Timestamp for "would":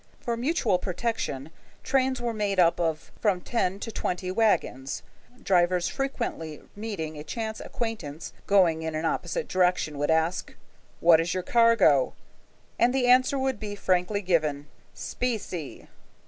9.99-10.09, 13.37-13.59